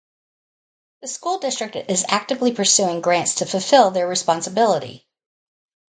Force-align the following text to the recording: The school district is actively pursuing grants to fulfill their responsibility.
The 1.03 1.07
school 1.07 1.37
district 1.37 1.75
is 1.91 2.05
actively 2.07 2.53
pursuing 2.53 3.01
grants 3.01 3.35
to 3.35 3.45
fulfill 3.45 3.91
their 3.91 4.07
responsibility. 4.07 5.07